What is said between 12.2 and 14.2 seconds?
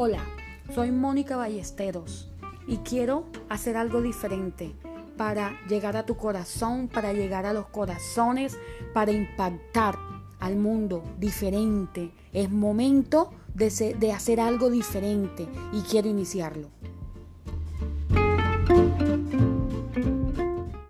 Es momento de, de